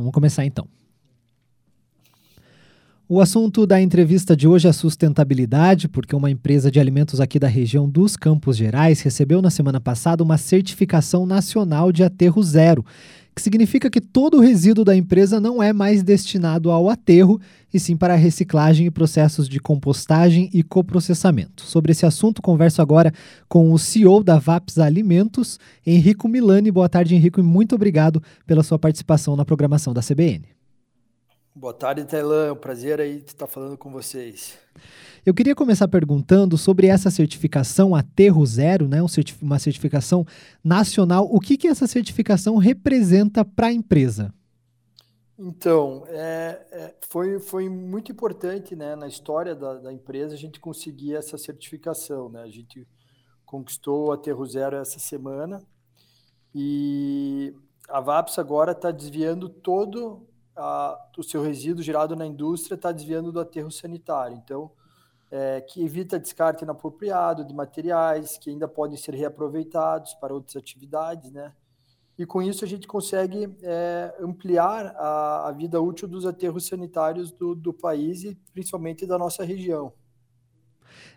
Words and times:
Vamos 0.00 0.12
começar 0.14 0.44
então. 0.44 0.66
O 3.12 3.20
assunto 3.20 3.66
da 3.66 3.82
entrevista 3.82 4.36
de 4.36 4.46
hoje 4.46 4.68
é 4.68 4.72
sustentabilidade, 4.72 5.88
porque 5.88 6.14
uma 6.14 6.30
empresa 6.30 6.70
de 6.70 6.78
alimentos 6.78 7.20
aqui 7.20 7.40
da 7.40 7.48
região 7.48 7.88
dos 7.88 8.16
Campos 8.16 8.56
Gerais 8.56 9.00
recebeu 9.00 9.42
na 9.42 9.50
semana 9.50 9.80
passada 9.80 10.22
uma 10.22 10.38
certificação 10.38 11.26
nacional 11.26 11.90
de 11.90 12.04
aterro 12.04 12.40
zero, 12.40 12.86
que 13.34 13.42
significa 13.42 13.90
que 13.90 14.00
todo 14.00 14.36
o 14.36 14.40
resíduo 14.40 14.84
da 14.84 14.94
empresa 14.94 15.40
não 15.40 15.60
é 15.60 15.72
mais 15.72 16.04
destinado 16.04 16.70
ao 16.70 16.88
aterro, 16.88 17.40
e 17.74 17.80
sim 17.80 17.96
para 17.96 18.14
reciclagem 18.14 18.86
e 18.86 18.92
processos 18.92 19.48
de 19.48 19.58
compostagem 19.58 20.48
e 20.54 20.62
coprocessamento. 20.62 21.64
Sobre 21.64 21.90
esse 21.90 22.06
assunto, 22.06 22.40
converso 22.40 22.80
agora 22.80 23.12
com 23.48 23.72
o 23.72 23.78
CEO 23.78 24.22
da 24.22 24.38
VAPS 24.38 24.78
Alimentos, 24.78 25.58
Henrico 25.84 26.28
Milani. 26.28 26.70
Boa 26.70 26.88
tarde, 26.88 27.16
Henrico, 27.16 27.40
e 27.40 27.42
muito 27.42 27.74
obrigado 27.74 28.22
pela 28.46 28.62
sua 28.62 28.78
participação 28.78 29.34
na 29.34 29.44
programação 29.44 29.92
da 29.92 30.00
CBN. 30.00 30.59
Boa 31.54 31.74
tarde, 31.74 32.04
Tailã. 32.04 32.46
É 32.46 32.52
um 32.52 32.56
prazer 32.56 33.00
aí 33.00 33.16
estar 33.26 33.46
falando 33.48 33.76
com 33.76 33.90
vocês. 33.90 34.56
Eu 35.26 35.34
queria 35.34 35.54
começar 35.54 35.88
perguntando 35.88 36.56
sobre 36.56 36.86
essa 36.86 37.10
certificação 37.10 37.94
Aterro 37.94 38.46
Zero, 38.46 38.86
né? 38.86 38.98
uma 39.42 39.58
certificação 39.58 40.24
nacional. 40.62 41.28
O 41.30 41.40
que, 41.40 41.56
que 41.56 41.66
essa 41.66 41.88
certificação 41.88 42.56
representa 42.56 43.44
para 43.44 43.66
a 43.66 43.72
empresa? 43.72 44.32
Então, 45.36 46.04
é, 46.06 46.66
é, 46.70 46.94
foi, 47.08 47.40
foi 47.40 47.68
muito 47.68 48.12
importante 48.12 48.76
né, 48.76 48.94
na 48.94 49.08
história 49.08 49.54
da, 49.54 49.74
da, 49.74 49.92
empresa 49.92 50.34
a 50.34 50.38
gente 50.38 50.60
conseguir 50.60 51.16
essa 51.16 51.36
certificação. 51.36 52.28
Né? 52.28 52.42
A 52.42 52.48
gente 52.48 52.86
conquistou 53.44 54.08
o 54.08 54.12
Aterro 54.12 54.46
Zero 54.46 54.76
essa 54.76 55.00
semana 55.00 55.60
e 56.54 57.52
a 57.88 58.00
VAPS 58.00 58.38
agora 58.38 58.72
está 58.72 58.92
desviando 58.92 59.48
todo 59.48 60.29
a, 60.60 61.10
o 61.16 61.22
seu 61.22 61.42
resíduo 61.42 61.82
gerado 61.82 62.14
na 62.14 62.26
indústria 62.26 62.74
está 62.74 62.92
desviando 62.92 63.32
do 63.32 63.40
aterro 63.40 63.70
sanitário. 63.70 64.36
Então, 64.36 64.70
é, 65.30 65.60
que 65.60 65.82
evita 65.82 66.18
descarte 66.18 66.64
inapropriado 66.64 67.44
de 67.44 67.54
materiais 67.54 68.36
que 68.36 68.50
ainda 68.50 68.68
podem 68.68 68.96
ser 68.96 69.14
reaproveitados 69.14 70.14
para 70.14 70.34
outras 70.34 70.56
atividades, 70.56 71.30
né? 71.30 71.52
E 72.18 72.26
com 72.26 72.42
isso 72.42 72.64
a 72.64 72.68
gente 72.68 72.86
consegue 72.86 73.56
é, 73.62 74.14
ampliar 74.20 74.94
a, 74.96 75.48
a, 75.48 75.52
vida 75.52 75.80
útil 75.80 76.06
dos 76.06 76.26
aterros 76.26 76.66
sanitários 76.66 77.32
do, 77.32 77.54
do 77.54 77.72
país 77.72 78.24
e 78.24 78.34
principalmente 78.52 79.06
da 79.06 79.16
nossa 79.16 79.42
região. 79.42 79.94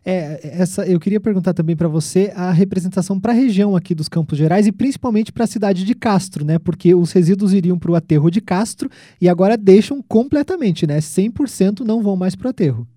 É, 0.05 0.61
essa, 0.61 0.85
eu 0.85 0.99
queria 0.99 1.19
perguntar 1.19 1.53
também 1.53 1.75
para 1.75 1.87
você 1.87 2.31
a 2.35 2.51
representação 2.51 3.19
para 3.19 3.31
a 3.31 3.35
região 3.35 3.75
aqui 3.75 3.95
dos 3.95 4.09
Campos 4.09 4.37
Gerais 4.37 4.67
e 4.67 4.71
principalmente 4.71 5.31
para 5.31 5.45
a 5.45 5.47
cidade 5.47 5.85
de 5.85 5.95
Castro, 5.95 6.43
né? 6.43 6.59
Porque 6.59 6.93
os 6.93 7.11
resíduos 7.11 7.53
iriam 7.53 7.79
para 7.79 7.91
o 7.91 7.95
aterro 7.95 8.29
de 8.29 8.41
Castro 8.41 8.89
e 9.21 9.29
agora 9.29 9.57
deixam 9.57 10.01
completamente, 10.01 10.85
né? 10.85 10.99
100% 10.99 11.81
não 11.81 12.01
vão 12.01 12.15
mais 12.15 12.35
para 12.35 12.47
o 12.47 12.49
aterro. 12.49 12.87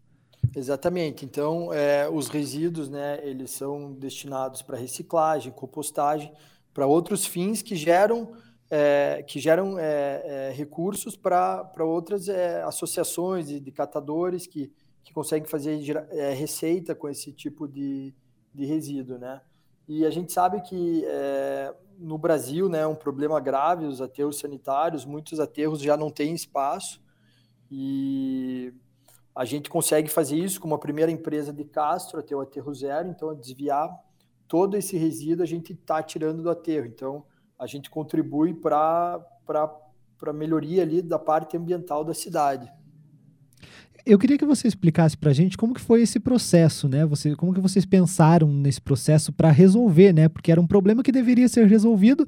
Exatamente. 0.55 1.25
Então, 1.25 1.73
é, 1.73 2.09
os 2.09 2.29
resíduos, 2.29 2.89
né? 2.89 3.21
Eles 3.23 3.51
são 3.51 3.93
destinados 3.93 4.63
para 4.63 4.77
reciclagem, 4.77 5.53
compostagem, 5.53 6.33
para 6.73 6.87
outros 6.87 7.25
fins 7.27 7.63
que 7.63 7.77
geram 7.77 8.31
é, 8.69 9.23
que 9.25 9.39
geram 9.39 9.79
é, 9.79 10.51
é 10.51 10.53
recursos 10.53 11.17
para 11.17 11.71
outras 11.79 12.29
é, 12.29 12.63
associações 12.63 13.47
de, 13.47 13.61
de 13.61 13.71
catadores 13.71 14.47
que 14.47 14.73
que 15.07 15.12
consegue 15.15 15.49
fazer 15.49 15.79
é, 16.11 16.33
receita 16.33 16.93
com 16.93 17.09
esse 17.09 17.31
tipo 17.31 17.69
de, 17.69 18.12
de 18.53 18.67
resíduo, 18.67 19.17
né? 19.17 19.41
E 19.87 20.05
a 20.05 20.11
gente 20.11 20.33
sabe 20.33 20.61
que 20.62 21.05
é, 21.07 21.73
no 21.97 22.19
Brasil, 22.19 22.69
né, 22.69 22.81
é 22.81 22.87
um 22.89 22.95
problema 22.97 23.39
grave 23.39 23.87
os 23.87 24.01
aterros 24.01 24.41
sanitários, 24.41 25.05
muitos 25.05 25.39
aterros 25.39 25.81
já 25.81 25.97
não 25.97 26.11
têm 26.11 26.34
espaço 26.34 27.01
e 27.71 28.75
a 29.33 29.45
gente 29.45 29.71
consegue 29.71 30.09
fazer 30.09 30.34
isso 30.34 30.61
como 30.61 30.75
a 30.75 30.79
primeira 30.79 31.12
empresa 31.12 31.53
de 31.53 31.65
Castro 31.65 32.19
a 32.19 32.23
ter 32.23 32.34
o 32.34 32.41
aterro 32.41 32.75
zero, 32.75 33.09
então 33.09 33.33
desviar 33.33 33.88
todo 34.49 34.77
esse 34.77 34.97
resíduo 34.97 35.44
a 35.44 35.47
gente 35.47 35.73
está 35.73 36.03
tirando 36.03 36.43
do 36.43 36.50
aterro, 36.50 36.87
então 36.87 37.25
a 37.56 37.69
gente 37.69 37.88
contribui 37.88 38.55
para 38.55 39.25
a 40.21 40.33
melhoria 40.33 40.83
ali 40.83 41.00
da 41.00 41.19
parte 41.19 41.56
ambiental 41.56 42.03
da 42.05 42.12
cidade. 42.12 42.69
Eu 44.06 44.21
queria 44.21 44.39
que 44.39 44.47
você 44.47 44.69
explicasse 44.69 45.17
para 45.17 45.31
a 45.31 45.34
gente 45.34 45.59
como 45.59 45.75
que 45.75 45.81
foi 45.81 46.00
esse 46.00 46.21
processo, 46.21 46.89
né? 46.89 47.05
Você, 47.05 47.34
como 47.34 47.53
que 47.53 47.61
vocês 47.61 47.84
pensaram 47.84 48.47
nesse 48.47 48.81
processo 48.81 49.33
para 49.33 49.50
resolver, 49.50 50.12
né? 50.12 50.28
Porque 50.28 50.53
era 50.53 50.61
um 50.61 50.67
problema 50.67 51.03
que 51.03 51.11
deveria 51.11 51.49
ser 51.49 51.67
resolvido 51.67 52.25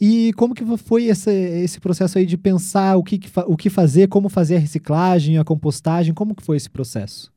e 0.00 0.32
como 0.32 0.56
que 0.56 0.64
foi 0.76 1.04
esse, 1.04 1.30
esse 1.30 1.78
processo 1.78 2.18
aí 2.18 2.26
de 2.26 2.36
pensar 2.36 2.96
o 2.96 3.04
que, 3.04 3.20
o 3.46 3.56
que 3.56 3.70
fazer, 3.70 4.08
como 4.08 4.28
fazer 4.28 4.56
a 4.56 4.58
reciclagem, 4.58 5.38
a 5.38 5.44
compostagem, 5.44 6.12
como 6.12 6.34
que 6.34 6.42
foi 6.42 6.56
esse 6.56 6.68
processo? 6.68 7.32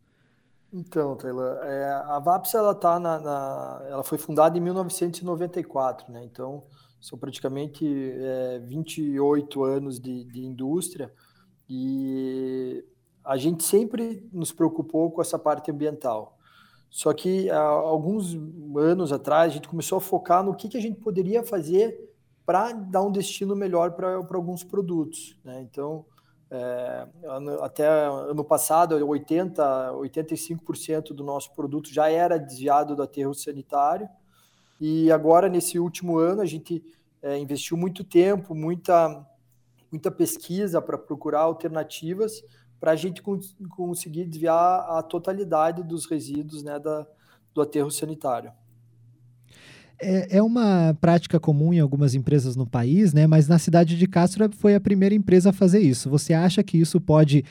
Então, 0.74 1.16
Taylor, 1.16 1.60
é, 1.62 1.94
a 2.08 2.18
VAPS 2.18 2.56
ela 2.56 2.74
tá 2.74 3.00
na, 3.00 3.20
na, 3.20 3.81
ela 3.88 4.04
foi 4.04 4.18
fundada 4.18 4.58
em 4.58 4.62
1994, 4.62 6.12
né? 6.12 6.25
Então 6.25 6.64
são 7.00 7.20
praticamente 7.20 7.86
é, 7.86 8.60
28 8.66 9.64
anos 9.64 10.00
de, 10.00 10.24
de 10.24 10.44
indústria 10.44 11.14
e 11.70 12.84
a 13.24 13.38
gente 13.38 13.64
sempre 13.64 14.28
nos 14.32 14.52
preocupou 14.52 15.12
com 15.12 15.22
essa 15.22 15.40
parte 15.40 15.72
ambiental. 15.72 16.38
Só 16.90 17.12
que 17.14 17.50
há 17.50 17.60
alguns 17.60 18.38
anos 18.78 19.12
atrás 19.12 19.52
a 19.52 19.56
gente 19.56 19.68
começou 19.68 19.98
a 19.98 20.02
focar 20.02 20.44
no 20.44 20.56
que, 20.56 20.70
que 20.70 20.78
a 20.78 20.82
gente 20.82 21.00
poderia 21.00 21.44
fazer 21.44 22.14
para 22.46 22.72
dar 22.72 23.02
um 23.02 23.12
destino 23.12 23.56
melhor 23.56 23.94
para 23.94 24.16
alguns 24.16 24.64
produtos. 24.64 25.40
Né? 25.44 25.62
Então, 25.62 26.06
é, 26.52 27.08
até 27.62 27.88
ano 27.88 28.44
passado, 28.44 28.94
80, 28.94 29.94
85% 29.94 31.14
do 31.14 31.24
nosso 31.24 31.52
produto 31.54 31.92
já 31.92 32.10
era 32.10 32.38
desviado 32.38 32.96
do 32.96 33.02
aterro 33.02 33.34
sanitário. 33.34 34.08
E 34.80 35.12
agora, 35.12 35.50
nesse 35.50 35.80
último 35.80 36.20
ano, 36.20 36.42
a 36.42 36.46
gente 36.46 36.84
é, 37.24 37.38
investiu 37.40 37.76
muito 37.76 38.04
tempo, 38.04 38.54
muita, 38.54 39.26
muita 39.92 40.12
pesquisa 40.12 40.80
para 40.80 40.98
procurar 40.98 41.40
alternativas 41.40 42.44
para 42.84 42.92
a 42.92 42.96
gente 42.98 43.24
conseguir 43.70 44.26
desviar 44.26 44.58
a 44.90 45.02
totalidade 45.02 45.82
dos 45.84 46.06
resíduos 46.06 46.62
né, 46.64 46.78
da, 46.78 47.08
do 47.54 47.62
aterro 47.62 47.90
sanitário. 47.90 48.52
É, 49.98 50.40
é 50.40 50.44
uma 50.44 50.94
prática 51.00 51.40
comum 51.40 51.74
em 51.74 51.80
algumas 51.80 52.14
empresas 52.14 52.58
no 52.58 52.68
país, 52.68 53.14
né? 53.14 53.26
Mas 53.26 53.48
na 53.48 53.58
cidade 53.58 53.98
de 53.98 54.06
Castro 54.06 54.50
foi 54.58 54.76
a 54.76 54.82
primeira 54.82 55.16
empresa 55.16 55.52
a 55.52 55.54
fazer 55.54 55.80
isso. 55.80 56.10
Você 56.10 56.34
acha 56.34 56.62
que 56.62 56.78
isso 56.78 57.00
pode 57.00 57.46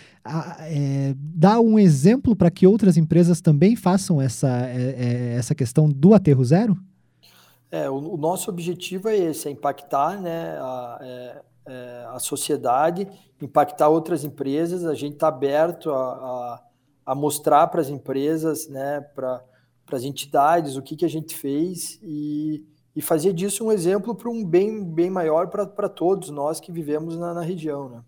é, 0.68 1.14
dar 1.16 1.60
um 1.60 1.78
exemplo 1.78 2.36
para 2.36 2.50
que 2.50 2.66
outras 2.66 2.98
empresas 2.98 3.40
também 3.40 3.74
façam 3.74 4.20
essa, 4.20 4.66
é, 4.66 4.96
é, 4.98 5.34
essa 5.38 5.54
questão 5.54 5.88
do 5.88 6.12
aterro 6.12 6.44
zero? 6.44 6.76
É, 7.70 7.88
o, 7.88 7.94
o, 7.94 8.16
nosso 8.18 8.50
objetivo 8.50 9.08
é 9.08 9.16
esse, 9.16 9.48
é 9.48 9.50
impactar 9.50 10.20
né, 10.20 10.58
a, 10.60 11.40
é, 11.66 12.06
a 12.08 12.18
sociedade, 12.18 13.06
impactar 13.40 13.88
outras 13.88 14.24
empresas. 14.24 14.84
A 14.84 14.94
gente 14.94 15.14
está 15.14 15.28
aberto 15.28 15.90
a, 15.90 15.96
a, 15.96 16.62
a 17.06 17.14
mostrar 17.14 17.66
para 17.68 17.80
as 17.80 17.88
empresas, 17.88 18.68
né, 18.68 19.00
para 19.14 19.42
as 19.92 20.04
entidades, 20.04 20.76
o 20.76 20.82
que, 20.82 20.96
que 20.96 21.04
a 21.04 21.08
gente 21.08 21.36
fez 21.36 21.98
e, 22.02 22.64
e 22.94 23.02
fazer 23.02 23.32
disso 23.32 23.66
um 23.66 23.72
exemplo 23.72 24.14
para 24.14 24.30
um 24.30 24.44
bem, 24.44 24.84
bem 24.84 25.10
maior 25.10 25.48
para 25.48 25.88
todos 25.88 26.30
nós 26.30 26.60
que 26.60 26.72
vivemos 26.72 27.16
na, 27.16 27.34
na 27.34 27.42
região. 27.42 27.88
Né? 27.88 28.02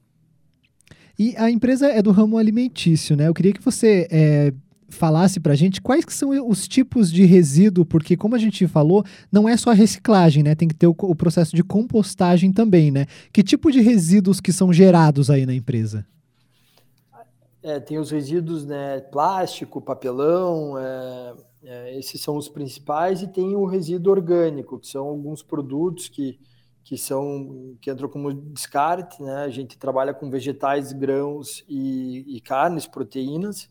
E 1.18 1.34
a 1.36 1.50
empresa 1.50 1.86
é 1.86 2.02
do 2.02 2.10
ramo 2.10 2.38
alimentício, 2.38 3.16
né? 3.16 3.28
Eu 3.28 3.34
queria 3.34 3.52
que 3.52 3.62
você 3.62 4.08
é, 4.10 4.52
falasse 4.94 5.38
para 5.38 5.52
a 5.52 5.56
gente 5.56 5.82
quais 5.82 6.04
que 6.04 6.12
são 6.14 6.30
os 6.48 6.66
tipos 6.66 7.12
de 7.12 7.24
resíduo, 7.24 7.84
porque 7.84 8.16
como 8.16 8.34
a 8.34 8.38
gente 8.38 8.66
falou, 8.66 9.04
não 9.30 9.48
é 9.48 9.56
só 9.56 9.70
a 9.70 9.74
reciclagem, 9.74 10.42
né? 10.42 10.54
Tem 10.54 10.68
que 10.68 10.74
ter 10.74 10.86
o, 10.86 10.94
o, 10.96 11.14
processo 11.14 11.54
de 11.54 11.62
compostagem 11.62 12.52
também, 12.52 12.90
né? 12.90 13.06
Que 13.32 13.42
tipo 13.42 13.70
de 13.70 13.80
resíduos 13.80 14.40
que 14.40 14.52
são 14.52 14.72
gerados 14.72 15.28
aí 15.28 15.44
na 15.44 15.54
empresa? 15.54 16.06
É, 17.62 17.80
tem 17.80 17.98
os 17.98 18.10
resíduos, 18.10 18.64
né? 18.64 19.00
Plástico, 19.00 19.80
papelão, 19.80 20.78
é, 20.78 21.34
é, 21.64 21.98
esses 21.98 22.20
são 22.20 22.36
os 22.36 22.48
principais 22.48 23.22
e 23.22 23.26
tem 23.26 23.56
o 23.56 23.66
resíduo 23.66 24.12
orgânico, 24.12 24.78
que 24.78 24.86
são 24.86 25.06
alguns 25.06 25.42
produtos 25.42 26.08
que 26.08 26.38
que 26.84 26.98
são 26.98 27.74
que 27.80 27.90
entram 27.90 28.10
como 28.10 28.30
descarte, 28.30 29.22
né? 29.22 29.36
A 29.36 29.48
gente 29.48 29.78
trabalha 29.78 30.12
com 30.12 30.28
vegetais, 30.28 30.92
grãos 30.92 31.64
e, 31.66 32.36
e 32.36 32.40
carnes, 32.42 32.86
proteínas 32.86 33.70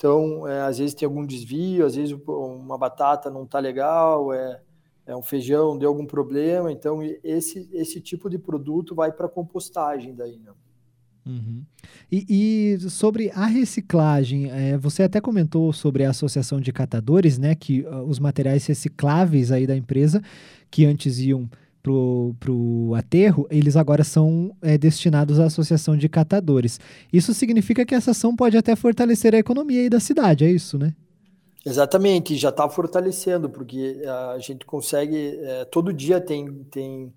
então, 0.00 0.48
é, 0.48 0.62
às 0.62 0.78
vezes 0.78 0.94
tem 0.94 1.04
algum 1.04 1.26
desvio, 1.26 1.84
às 1.84 1.94
vezes 1.94 2.18
uma 2.26 2.78
batata 2.78 3.28
não 3.28 3.44
está 3.44 3.58
legal, 3.58 4.32
é, 4.32 4.58
é, 5.04 5.14
um 5.14 5.20
feijão 5.20 5.76
deu 5.76 5.90
algum 5.90 6.06
problema. 6.06 6.72
Então, 6.72 7.02
esse, 7.22 7.68
esse 7.70 8.00
tipo 8.00 8.30
de 8.30 8.38
produto 8.38 8.94
vai 8.94 9.12
para 9.12 9.28
compostagem 9.28 10.14
daí, 10.14 10.38
né? 10.38 10.52
Uhum. 11.26 11.62
E, 12.10 12.24
e, 12.30 12.88
sobre 12.88 13.30
a 13.34 13.44
reciclagem, 13.44 14.50
é, 14.50 14.78
você 14.78 15.02
até 15.02 15.20
comentou 15.20 15.70
sobre 15.70 16.02
a 16.06 16.10
associação 16.10 16.62
de 16.62 16.72
catadores, 16.72 17.36
né? 17.36 17.54
Que 17.54 17.82
uh, 17.82 18.02
os 18.04 18.18
materiais 18.18 18.64
recicláveis 18.64 19.52
aí 19.52 19.66
da 19.66 19.76
empresa, 19.76 20.22
que 20.70 20.86
antes 20.86 21.18
iam 21.18 21.46
para 21.82 21.92
o 21.92 22.94
aterro, 22.94 23.46
eles 23.50 23.76
agora 23.76 24.04
são 24.04 24.54
é, 24.60 24.76
destinados 24.76 25.40
à 25.40 25.46
Associação 25.46 25.96
de 25.96 26.08
Catadores. 26.08 26.78
Isso 27.12 27.32
significa 27.32 27.84
que 27.84 27.94
essa 27.94 28.10
ação 28.10 28.36
pode 28.36 28.56
até 28.56 28.76
fortalecer 28.76 29.34
a 29.34 29.38
economia 29.38 29.88
da 29.88 30.00
cidade, 30.00 30.44
é 30.44 30.50
isso, 30.50 30.78
né? 30.78 30.94
Exatamente, 31.64 32.36
já 32.36 32.48
está 32.48 32.68
fortalecendo, 32.68 33.48
porque 33.50 34.02
a 34.34 34.38
gente 34.38 34.64
consegue, 34.64 35.38
é, 35.42 35.64
todo 35.66 35.92
dia 35.92 36.20
tem, 36.20 36.64
tem, 36.70 37.12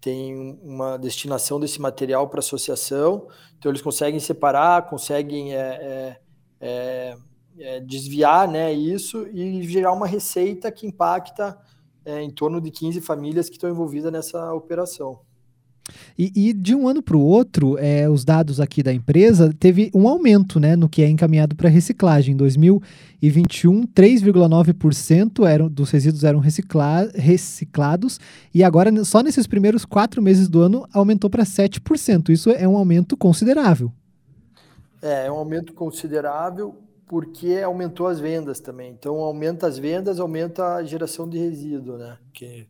tem 0.00 0.58
uma 0.62 0.96
destinação 0.96 1.60
desse 1.60 1.80
material 1.80 2.28
para 2.28 2.38
associação, 2.38 3.28
então 3.58 3.70
eles 3.70 3.82
conseguem 3.82 4.20
separar, 4.20 4.88
conseguem 4.88 5.54
é, 5.54 5.58
é, 5.58 6.16
é 6.60 7.16
é, 7.58 7.80
desviar 7.80 8.48
né, 8.48 8.72
isso 8.72 9.26
e 9.28 9.62
gerar 9.62 9.92
uma 9.92 10.06
receita 10.06 10.70
que 10.70 10.86
impacta 10.86 11.58
é, 12.06 12.22
em 12.22 12.30
torno 12.30 12.60
de 12.60 12.70
15 12.70 13.00
famílias 13.00 13.48
que 13.48 13.56
estão 13.56 13.68
envolvidas 13.68 14.12
nessa 14.12 14.54
operação. 14.54 15.18
E, 16.18 16.32
e 16.34 16.52
de 16.52 16.74
um 16.74 16.88
ano 16.88 17.02
para 17.02 17.16
o 17.16 17.20
outro, 17.20 17.76
é, 17.78 18.08
os 18.08 18.24
dados 18.24 18.60
aqui 18.60 18.82
da 18.82 18.92
empresa 18.92 19.52
teve 19.58 19.90
um 19.94 20.08
aumento 20.08 20.58
né, 20.58 20.74
no 20.74 20.88
que 20.88 21.02
é 21.02 21.08
encaminhado 21.08 21.54
para 21.54 21.68
reciclagem. 21.68 22.34
Em 22.34 22.36
2021, 22.36 23.86
3,9% 23.88 25.46
eram, 25.46 25.68
dos 25.68 25.90
resíduos 25.90 26.24
eram 26.24 26.38
recicla, 26.38 27.08
reciclados 27.14 28.18
e 28.54 28.64
agora, 28.64 29.04
só 29.04 29.22
nesses 29.22 29.46
primeiros 29.46 29.84
quatro 29.84 30.22
meses 30.22 30.48
do 30.48 30.60
ano, 30.60 30.86
aumentou 30.92 31.28
para 31.28 31.44
7%. 31.44 32.30
Isso 32.30 32.50
é 32.50 32.66
um 32.66 32.76
aumento 32.76 33.16
considerável. 33.16 33.92
É, 35.02 35.26
é 35.26 35.30
um 35.30 35.36
aumento 35.36 35.72
considerável 35.72 36.74
porque 37.06 37.58
aumentou 37.64 38.06
as 38.06 38.18
vendas 38.18 38.60
também. 38.60 38.90
Então, 38.90 39.16
aumenta 39.16 39.66
as 39.66 39.78
vendas, 39.78 40.18
aumenta 40.18 40.74
a 40.74 40.84
geração 40.84 41.28
de 41.28 41.38
resíduo, 41.38 41.96
né? 41.96 42.18
Que, 42.32 42.66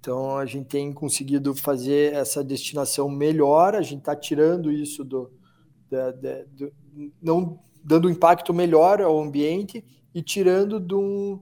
então, 0.00 0.36
a 0.36 0.44
gente 0.44 0.66
tem 0.66 0.92
conseguido 0.92 1.54
fazer 1.54 2.14
essa 2.14 2.42
destinação 2.42 3.08
melhor, 3.08 3.74
a 3.74 3.82
gente 3.82 4.00
está 4.00 4.16
tirando 4.16 4.72
isso 4.72 5.04
do, 5.04 5.30
da, 5.90 6.10
da, 6.10 6.42
do, 6.52 6.72
não 7.22 7.60
dando 7.82 8.08
um 8.08 8.10
impacto 8.10 8.52
melhor 8.52 9.00
ao 9.00 9.20
ambiente 9.20 9.84
e 10.14 10.22
tirando 10.22 10.78
do 10.78 11.40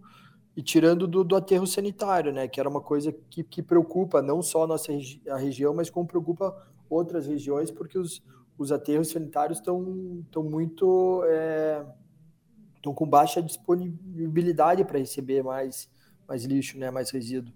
e 0.56 0.62
tirando 0.62 1.06
do, 1.06 1.22
do 1.22 1.36
aterro 1.36 1.68
sanitário, 1.68 2.32
né? 2.32 2.48
Que 2.48 2.58
era 2.58 2.68
uma 2.68 2.80
coisa 2.80 3.14
que, 3.30 3.44
que 3.44 3.62
preocupa 3.62 4.20
não 4.20 4.42
só 4.42 4.64
a 4.64 4.66
nossa 4.66 4.90
regi 4.90 5.22
a 5.28 5.36
região, 5.36 5.72
mas 5.72 5.88
como 5.88 6.06
preocupa 6.06 6.52
outras 6.90 7.28
regiões, 7.28 7.70
porque 7.70 7.96
os, 7.96 8.20
os 8.58 8.72
aterros 8.72 9.08
sanitários 9.08 9.58
estão 9.58 10.42
muito 10.42 11.22
é, 11.26 11.84
estão 12.78 12.94
com 12.94 13.06
baixa 13.06 13.42
disponibilidade 13.42 14.84
para 14.84 14.98
receber 14.98 15.42
mais, 15.42 15.88
mais 16.26 16.44
lixo, 16.44 16.78
né, 16.78 16.90
mais 16.90 17.10
resíduo. 17.10 17.52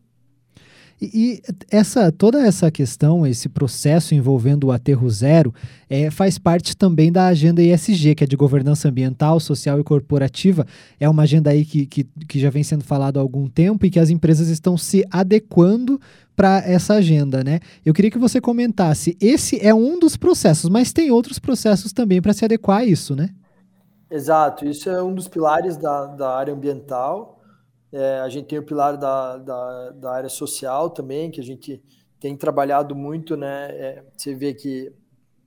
E, 1.01 1.43
essa 1.69 2.13
toda 2.13 2.47
essa 2.47 2.71
questão, 2.71 3.27
esse 3.27 3.49
processo 3.49 4.15
envolvendo 4.15 4.69
o 4.69 4.73
aterro 4.73 5.11
zero, 5.11 5.53
é, 5.91 6.13
faz 6.13 6.39
parte 6.39 6.77
também 6.77 7.11
da 7.11 7.27
agenda 7.27 7.61
ESG, 7.61 8.15
que 8.15 8.23
é 8.23 8.27
de 8.27 8.37
governança 8.37 8.89
ambiental, 8.89 9.41
social 9.41 9.81
e 9.81 9.85
corporativa. 9.85 10.65
É 11.01 11.09
uma 11.09 11.25
agenda 11.25 11.51
aí 11.51 11.65
que, 11.65 11.87
que, 11.87 12.05
que 12.05 12.39
já 12.39 12.51
vem 12.51 12.63
sendo 12.63 12.85
falado 12.85 13.19
há 13.19 13.21
algum 13.21 13.49
tempo 13.49 13.85
e 13.85 13.91
que 13.91 13.99
as 13.99 14.11
empresas 14.11 14.47
estão 14.49 14.77
se 14.77 15.05
adequando 15.11 16.01
para 16.37 16.63
essa 16.65 16.95
agenda, 16.95 17.43
né? 17.43 17.59
Eu 17.85 17.93
queria 17.93 18.11
que 18.11 18.19
você 18.19 18.41
comentasse. 18.41 19.17
Esse 19.21 19.59
é 19.61 19.75
um 19.75 19.99
dos 19.99 20.17
processos, 20.17 20.71
mas 20.71 20.93
tem 20.93 21.11
outros 21.11 21.39
processos 21.41 21.93
também 21.93 22.23
para 22.23 22.33
se 22.33 22.45
adequar 22.45 22.79
a 22.79 22.85
isso, 22.85 23.17
né? 23.17 23.31
Exato, 24.13 24.67
isso 24.67 24.91
é 24.91 25.03
um 25.03 25.15
dos 25.15 25.27
pilares 25.27 25.79
da, 25.79 26.05
da 26.05 26.37
área 26.37 26.53
ambiental. 26.53 27.41
É, 27.91 28.21
a 28.21 28.29
gente 28.29 28.47
tem 28.47 28.59
o 28.59 28.63
pilar 28.63 28.99
da, 28.99 29.39
da, 29.39 29.91
da, 29.93 30.13
área 30.13 30.29
social 30.29 30.91
também, 30.91 31.31
que 31.31 31.41
a 31.41 31.43
gente 31.43 31.83
tem 32.21 32.37
trabalhado 32.37 32.95
muito, 32.95 33.39
né? 33.39 33.71
É, 33.71 34.05
você 34.15 34.35
vê 34.35 34.53
que 34.53 34.93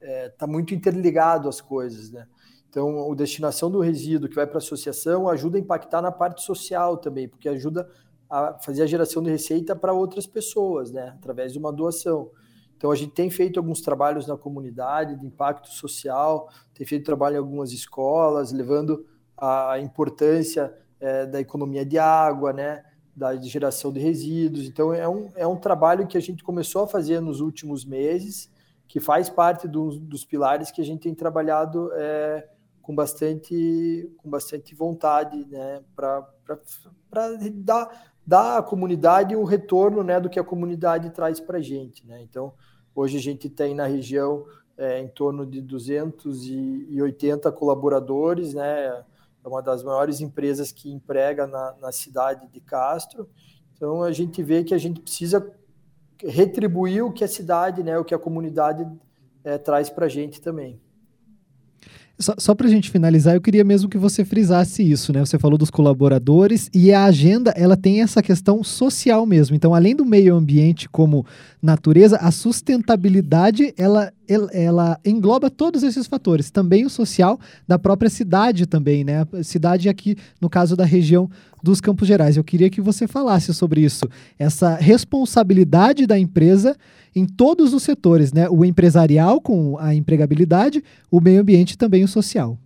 está 0.01 0.11
é, 0.11 0.29
tá 0.29 0.47
muito 0.47 0.73
interligado 0.73 1.47
as 1.47 1.61
coisas, 1.61 2.11
né? 2.11 2.27
Então, 2.67 3.11
a 3.11 3.15
destinação 3.15 3.69
do 3.69 3.81
resíduo 3.81 4.27
que 4.27 4.35
vai 4.35 4.47
para 4.47 4.57
a 4.57 4.57
associação 4.57 5.29
ajuda 5.29 5.59
a 5.59 5.61
impactar 5.61 6.01
na 6.01 6.11
parte 6.11 6.41
social 6.41 6.97
também, 6.97 7.29
porque 7.29 7.47
ajuda 7.47 7.87
a 8.27 8.57
fazer 8.63 8.81
a 8.81 8.87
geração 8.87 9.21
de 9.21 9.29
receita 9.29 9.75
para 9.75 9.93
outras 9.93 10.25
pessoas, 10.25 10.91
né? 10.91 11.13
Através 11.19 11.53
de 11.53 11.59
uma 11.59 11.71
doação. 11.71 12.31
Então, 12.77 12.91
a 12.91 12.95
gente 12.95 13.13
tem 13.13 13.29
feito 13.29 13.59
alguns 13.59 13.81
trabalhos 13.81 14.27
na 14.27 14.37
comunidade 14.37 15.15
de 15.15 15.25
impacto 15.25 15.69
social, 15.69 16.49
tem 16.73 16.85
feito 16.85 17.05
trabalho 17.05 17.35
em 17.35 17.39
algumas 17.39 17.71
escolas, 17.71 18.51
levando 18.51 19.05
a 19.37 19.79
importância 19.79 20.73
é, 20.99 21.25
da 21.25 21.39
economia 21.39 21.85
de 21.85 21.97
água, 21.97 22.53
né, 22.53 22.83
da 23.15 23.35
geração 23.37 23.91
de 23.91 23.99
resíduos. 23.99 24.65
Então, 24.65 24.93
é 24.93 25.07
um, 25.07 25.31
é 25.35 25.47
um 25.47 25.55
trabalho 25.55 26.07
que 26.07 26.17
a 26.17 26.21
gente 26.21 26.43
começou 26.43 26.83
a 26.83 26.87
fazer 26.87 27.19
nos 27.19 27.39
últimos 27.39 27.85
meses, 27.85 28.51
que 28.87 28.99
faz 28.99 29.29
parte 29.29 29.67
do, 29.67 29.99
dos 29.99 30.23
pilares 30.23 30.71
que 30.71 30.81
a 30.81 30.85
gente 30.85 31.01
tem 31.01 31.15
trabalhado 31.15 31.91
é, 31.93 32.47
com, 32.85 32.93
bastante, 32.93 34.11
com 34.17 34.29
bastante 34.29 34.75
vontade 34.75 35.43
né, 35.47 35.81
para 35.95 36.23
dar, 37.55 38.13
dar 38.25 38.59
à 38.59 38.61
comunidade 38.61 39.35
o 39.35 39.43
retorno 39.43 40.03
né, 40.03 40.19
do 40.19 40.29
que 40.29 40.39
a 40.39 40.43
comunidade 40.43 41.09
traz 41.09 41.39
para 41.39 41.57
a 41.57 41.61
gente. 41.61 42.05
Né? 42.05 42.21
Então, 42.21 42.53
hoje 42.93 43.17
a 43.17 43.19
gente 43.19 43.49
tem 43.49 43.73
na 43.73 43.87
região 43.87 44.45
é, 44.77 44.99
em 44.99 45.07
torno 45.07 45.47
de 45.47 45.61
280 45.61 47.51
colaboradores, 47.53 48.53
né? 48.53 49.03
É 49.43 49.47
uma 49.47 49.61
das 49.61 49.83
maiores 49.83 50.21
empresas 50.21 50.71
que 50.71 50.91
emprega 50.91 51.47
na, 51.47 51.75
na 51.79 51.91
cidade 51.91 52.47
de 52.51 52.59
Castro. 52.59 53.27
Então 53.75 54.03
a 54.03 54.11
gente 54.11 54.43
vê 54.43 54.63
que 54.63 54.73
a 54.73 54.77
gente 54.77 54.99
precisa 54.99 55.51
retribuir 56.19 57.03
o 57.03 57.11
que 57.11 57.23
a 57.23 57.27
cidade, 57.27 57.83
né, 57.83 57.97
o 57.97 58.03
que 58.03 58.13
a 58.13 58.19
comunidade 58.19 58.87
é, 59.43 59.57
traz 59.57 59.89
para 59.89 60.07
a 60.07 60.09
gente 60.09 60.41
também. 60.41 60.81
Só, 62.17 62.33
só 62.37 62.55
para 62.55 62.67
a 62.67 62.69
gente 62.69 62.89
finalizar, 62.89 63.35
eu 63.35 63.41
queria 63.41 63.63
mesmo 63.63 63.89
que 63.89 63.97
você 63.97 64.23
frisasse 64.23 64.89
isso, 64.89 65.11
né? 65.11 65.19
Você 65.19 65.37
falou 65.37 65.57
dos 65.57 65.69
colaboradores 65.69 66.69
e 66.73 66.93
a 66.93 67.03
agenda 67.03 67.51
ela 67.57 67.75
tem 67.75 68.01
essa 68.01 68.21
questão 68.21 68.63
social 68.63 69.25
mesmo. 69.25 69.55
Então, 69.55 69.73
além 69.73 69.93
do 69.95 70.05
meio 70.05 70.35
ambiente 70.35 70.87
como 70.87 71.25
natureza, 71.61 72.17
a 72.17 72.31
sustentabilidade 72.31 73.73
ela, 73.77 74.13
ela, 74.51 74.99
engloba 75.05 75.49
todos 75.49 75.83
esses 75.83 76.07
fatores, 76.07 76.49
também 76.49 76.85
o 76.85 76.89
social 76.89 77.39
da 77.67 77.77
própria 77.77 78.09
cidade 78.09 78.65
também, 78.65 79.03
né? 79.03 79.25
A 79.33 79.43
cidade 79.43 79.89
aqui, 79.89 80.17
no 80.41 80.49
caso 80.49 80.75
da 80.75 80.85
região 80.85 81.29
dos 81.61 81.81
Campos 81.81 82.07
Gerais. 82.07 82.37
Eu 82.37 82.43
queria 82.43 82.69
que 82.69 82.81
você 82.81 83.07
falasse 83.07 83.53
sobre 83.53 83.81
isso, 83.81 84.07
essa 84.37 84.75
responsabilidade 84.75 86.05
da 86.05 86.17
empresa 86.17 86.75
em 87.15 87.25
todos 87.25 87.73
os 87.73 87.83
setores, 87.83 88.33
né? 88.33 88.49
O 88.49 88.65
empresarial 88.65 89.39
com 89.39 89.77
a 89.79 89.93
empregabilidade, 89.93 90.83
o 91.09 91.21
meio 91.21 91.41
ambiente 91.41 91.71
e 91.71 91.77
também 91.77 92.03
o 92.03 92.07
social. 92.07 92.57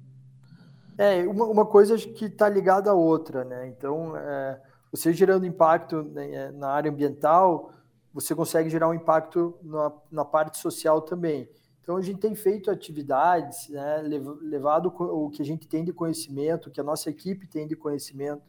É, 0.98 1.26
uma, 1.28 1.46
uma 1.46 1.66
coisa 1.66 1.98
que 1.98 2.26
está 2.26 2.50
ligada 2.50 2.92
à 2.92 2.94
outra, 2.94 3.46
né? 3.46 3.70
Então, 3.70 4.18
é, 4.18 4.58
você 4.92 5.14
gerando 5.14 5.46
impacto 5.46 6.04
né, 6.04 6.52
na 6.58 6.70
área 6.70 6.92
ambiental, 6.92 7.72
você 8.14 8.34
consegue 8.36 8.70
gerar 8.70 8.90
um 8.90 8.94
impacto 8.94 9.58
na, 9.62 9.92
na 10.12 10.26
parte 10.26 10.58
social 10.58 11.02
também. 11.02 11.50
Então, 11.82 11.98
a 11.98 12.02
gente 12.02 12.20
tem 12.20 12.36
feito 12.36 12.70
atividades, 12.70 13.70
né, 13.70 14.04
levado 14.42 14.94
o 14.96 15.30
que 15.30 15.42
a 15.42 15.46
gente 15.46 15.68
tem 15.68 15.84
de 15.84 15.92
conhecimento, 15.92 16.70
que 16.70 16.80
a 16.80 16.84
nossa 16.84 17.10
equipe 17.10 17.48
tem 17.48 17.68
de 17.68 17.76
conhecimento 17.76 18.44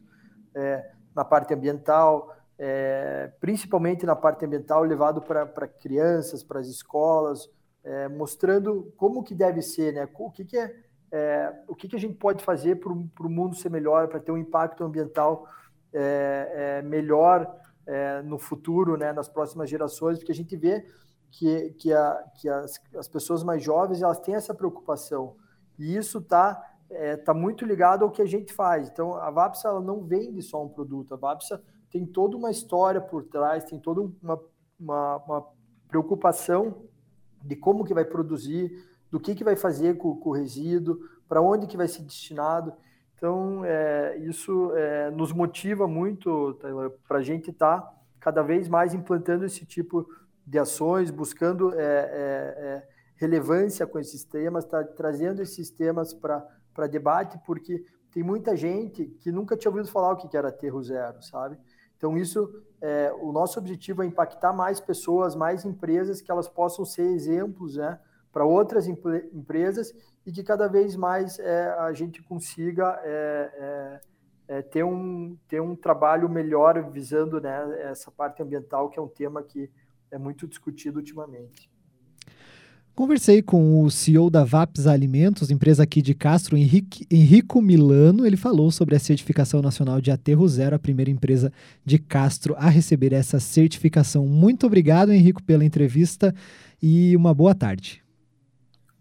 é, 0.53 0.91
na 1.15 1.25
parte 1.25 1.53
ambiental, 1.53 2.35
é, 2.57 3.31
principalmente 3.39 4.05
na 4.05 4.15
parte 4.15 4.45
ambiental, 4.45 4.83
levado 4.83 5.21
para 5.21 5.67
crianças, 5.67 6.43
para 6.43 6.59
as 6.59 6.67
escolas, 6.67 7.49
é, 7.83 8.07
mostrando 8.07 8.93
como 8.95 9.23
que 9.23 9.33
deve 9.33 9.63
ser, 9.63 9.93
né? 9.93 10.07
O 10.13 10.29
que, 10.29 10.45
que 10.45 10.57
é, 10.57 10.75
é 11.11 11.63
o 11.67 11.75
que, 11.75 11.87
que 11.87 11.95
a 11.95 11.99
gente 11.99 12.13
pode 12.13 12.43
fazer 12.43 12.75
para 12.75 12.91
o 12.93 13.29
mundo 13.29 13.55
ser 13.55 13.69
melhor, 13.69 14.07
para 14.07 14.19
ter 14.19 14.31
um 14.31 14.37
impacto 14.37 14.83
ambiental 14.83 15.47
é, 15.91 16.51
é, 16.53 16.81
melhor 16.83 17.51
é, 17.85 18.21
no 18.21 18.37
futuro, 18.37 18.97
né? 18.97 19.11
Nas 19.13 19.29
próximas 19.29 19.69
gerações, 19.69 20.17
porque 20.17 20.31
a 20.31 20.35
gente 20.35 20.55
vê 20.55 20.85
que, 21.31 21.71
que, 21.71 21.93
a, 21.93 22.23
que 22.35 22.49
as, 22.49 22.79
as 22.95 23.07
pessoas 23.07 23.43
mais 23.43 23.63
jovens 23.63 24.01
elas 24.01 24.19
têm 24.19 24.35
essa 24.35 24.53
preocupação 24.53 25.35
e 25.79 25.95
isso 25.95 26.19
está 26.19 26.61
é, 26.89 27.15
tá 27.15 27.33
muito 27.33 27.65
ligado 27.65 28.03
ao 28.03 28.11
que 28.11 28.21
a 28.21 28.25
gente 28.25 28.53
faz. 28.53 28.89
Então, 28.89 29.15
a 29.15 29.31
Vapsa 29.31 29.69
ela 29.69 29.81
não 29.81 30.03
vende 30.03 30.41
só 30.41 30.63
um 30.63 30.69
produto, 30.69 31.13
a 31.13 31.17
Vapsa 31.17 31.63
tem 31.89 32.05
toda 32.05 32.37
uma 32.37 32.51
história 32.51 33.01
por 33.01 33.23
trás, 33.23 33.63
tem 33.63 33.79
toda 33.79 34.01
uma, 34.01 34.39
uma, 34.79 35.17
uma 35.17 35.47
preocupação 35.87 36.83
de 37.43 37.55
como 37.55 37.83
que 37.83 37.93
vai 37.93 38.05
produzir, 38.05 38.71
do 39.09 39.19
que, 39.19 39.35
que 39.35 39.43
vai 39.43 39.55
fazer 39.55 39.97
com, 39.97 40.15
com 40.15 40.29
o 40.29 40.33
resíduo, 40.33 40.99
para 41.27 41.41
onde 41.41 41.67
que 41.67 41.77
vai 41.77 41.87
ser 41.87 42.03
destinado. 42.03 42.73
Então, 43.21 43.63
é, 43.63 44.17
isso 44.17 44.71
é, 44.75 45.11
nos 45.11 45.31
motiva 45.31 45.87
muito 45.87 46.57
para 47.07 47.19
a 47.19 47.21
gente 47.21 47.51
estar 47.51 47.79
tá 47.79 47.93
cada 48.19 48.41
vez 48.41 48.67
mais 48.67 48.95
implantando 48.95 49.45
esse 49.45 49.63
tipo 49.63 50.09
de 50.43 50.57
ações, 50.57 51.11
buscando 51.11 51.71
é, 51.75 51.83
é, 51.83 51.83
é 51.85 52.87
relevância 53.17 53.85
com 53.85 53.99
esses 53.99 54.23
temas, 54.23 54.65
tá, 54.65 54.83
trazendo 54.83 55.39
esses 55.39 55.69
temas 55.69 56.15
para 56.15 56.87
debate, 56.89 57.39
porque 57.45 57.85
tem 58.11 58.23
muita 58.23 58.55
gente 58.55 59.05
que 59.19 59.31
nunca 59.31 59.55
tinha 59.55 59.69
ouvido 59.69 59.87
falar 59.87 60.13
o 60.13 60.15
que 60.15 60.35
era 60.35 60.47
aterro 60.47 60.81
zero, 60.81 61.21
sabe? 61.21 61.59
Então, 61.95 62.17
isso, 62.17 62.51
é, 62.81 63.13
o 63.21 63.31
nosso 63.31 63.59
objetivo 63.59 64.01
é 64.01 64.07
impactar 64.07 64.51
mais 64.51 64.79
pessoas, 64.79 65.35
mais 65.35 65.63
empresas, 65.63 66.21
que 66.21 66.31
elas 66.31 66.47
possam 66.47 66.83
ser 66.83 67.03
exemplos 67.03 67.75
né, 67.75 67.99
para 68.31 68.45
outras 68.45 68.87
empresas 68.87 69.93
e 70.25 70.31
que 70.31 70.43
cada 70.43 70.67
vez 70.67 70.95
mais 70.95 71.37
é, 71.39 71.69
a 71.79 71.91
gente 71.93 72.21
consiga 72.23 72.99
é, 73.03 73.99
é, 74.47 74.57
é, 74.57 74.61
ter, 74.61 74.83
um, 74.83 75.37
ter 75.47 75.61
um 75.61 75.75
trabalho 75.75 76.29
melhor 76.29 76.91
visando 76.91 77.41
né, 77.41 77.89
essa 77.89 78.11
parte 78.11 78.41
ambiental, 78.41 78.89
que 78.89 78.99
é 78.99 79.01
um 79.01 79.07
tema 79.07 79.43
que 79.43 79.69
é 80.09 80.17
muito 80.17 80.47
discutido 80.47 80.99
ultimamente. 80.99 81.69
Conversei 82.93 83.41
com 83.41 83.81
o 83.81 83.89
CEO 83.89 84.29
da 84.29 84.43
VAPS 84.43 84.85
Alimentos, 84.85 85.49
empresa 85.49 85.83
aqui 85.83 86.01
de 86.01 86.13
Castro, 86.13 86.57
Henrique, 86.57 87.07
Henrico 87.09 87.61
Milano. 87.61 88.27
Ele 88.27 88.35
falou 88.35 88.69
sobre 88.69 88.95
a 88.95 88.99
certificação 88.99 89.61
nacional 89.61 90.01
de 90.01 90.11
Aterro 90.11 90.45
Zero, 90.47 90.75
a 90.75 90.79
primeira 90.79 91.09
empresa 91.09 91.53
de 91.85 91.97
Castro 91.97 92.53
a 92.57 92.69
receber 92.69 93.13
essa 93.13 93.39
certificação. 93.39 94.27
Muito 94.27 94.67
obrigado, 94.67 95.13
Henrico, 95.13 95.41
pela 95.41 95.63
entrevista 95.63 96.35
e 96.83 97.15
uma 97.15 97.33
boa 97.33 97.55
tarde. 97.55 98.00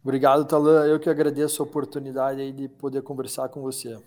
Obrigado, 0.03 0.47
Talan. 0.47 0.87
Eu 0.87 0.99
que 0.99 1.11
agradeço 1.11 1.63
a 1.63 1.67
oportunidade 1.67 2.53
de 2.53 2.69
poder 2.69 3.03
conversar 3.03 3.49
com 3.49 3.61
você. 3.61 3.99